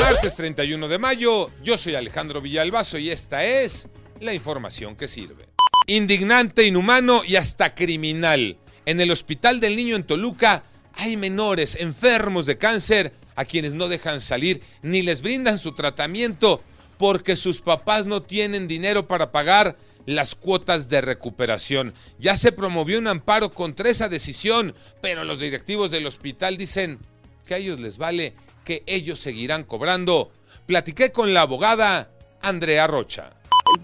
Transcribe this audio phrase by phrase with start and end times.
[0.00, 3.86] Martes 31 de mayo, yo soy Alejandro Villalbazo y esta es
[4.18, 5.50] la información que sirve.
[5.86, 8.56] Indignante, inhumano y hasta criminal.
[8.86, 13.88] En el Hospital del Niño en Toluca hay menores enfermos de cáncer a quienes no
[13.88, 16.62] dejan salir ni les brindan su tratamiento
[16.96, 21.92] porque sus papás no tienen dinero para pagar las cuotas de recuperación.
[22.18, 26.98] Ya se promovió un amparo contra esa decisión, pero los directivos del hospital dicen
[27.44, 28.34] que a ellos les vale
[28.70, 30.30] que ellos seguirán cobrando.
[30.64, 32.08] Platiqué con la abogada
[32.40, 33.32] Andrea Rocha.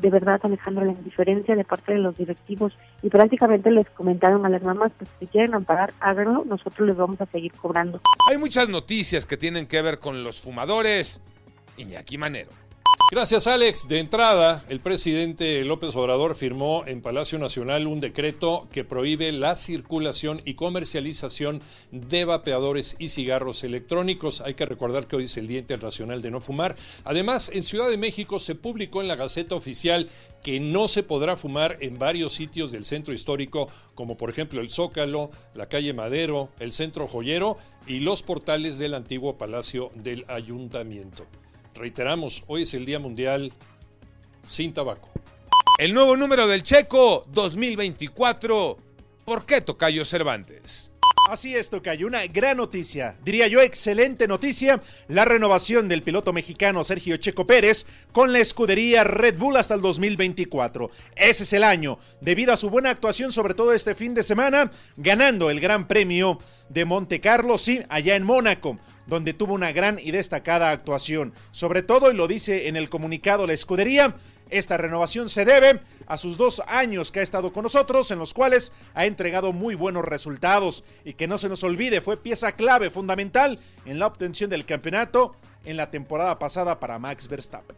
[0.00, 4.48] De verdad, Alejandro, la indiferencia de parte de los directivos y prácticamente les comentaron a
[4.48, 8.00] las mamás que si quieren amparar, háganlo, nosotros les vamos a seguir cobrando.
[8.30, 11.20] Hay muchas noticias que tienen que ver con los fumadores.
[11.76, 12.65] Iñaki Manero.
[13.08, 13.86] Gracias, Alex.
[13.86, 19.54] De entrada, el presidente López Obrador firmó en Palacio Nacional un decreto que prohíbe la
[19.54, 24.40] circulación y comercialización de vapeadores y cigarros electrónicos.
[24.40, 26.74] Hay que recordar que hoy es el Día Internacional de No Fumar.
[27.04, 30.08] Además, en Ciudad de México se publicó en la Gaceta Oficial
[30.42, 34.68] que no se podrá fumar en varios sitios del centro histórico, como por ejemplo el
[34.68, 41.24] Zócalo, la calle Madero, el centro joyero y los portales del antiguo Palacio del Ayuntamiento.
[41.76, 43.52] Reiteramos, hoy es el Día Mundial
[44.46, 45.10] sin tabaco.
[45.78, 48.78] El nuevo número del Checo 2024.
[49.24, 50.92] ¿Por qué Tocayo Cervantes?
[51.28, 56.84] Así es, Tocayo, una gran noticia, diría yo excelente noticia, la renovación del piloto mexicano
[56.84, 60.88] Sergio Checo Pérez con la escudería Red Bull hasta el 2024.
[61.16, 64.70] Ese es el año, debido a su buena actuación sobre todo este fin de semana,
[64.96, 69.98] ganando el Gran Premio de Monte Carlo, sí, allá en Mónaco donde tuvo una gran
[69.98, 71.32] y destacada actuación.
[71.50, 74.16] Sobre todo, y lo dice en el comunicado la escudería,
[74.50, 78.32] esta renovación se debe a sus dos años que ha estado con nosotros, en los
[78.32, 82.90] cuales ha entregado muy buenos resultados y que no se nos olvide, fue pieza clave,
[82.90, 85.34] fundamental en la obtención del campeonato
[85.64, 87.76] en la temporada pasada para Max Verstappen.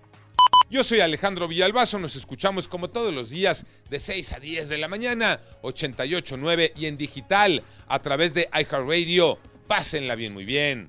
[0.71, 4.77] Yo soy Alejandro Villalbazo, nos escuchamos como todos los días de 6 a 10 de
[4.77, 9.38] la mañana, 88.9 y en digital a través de iHeartRadio.
[9.67, 10.88] Pásenla bien, muy bien,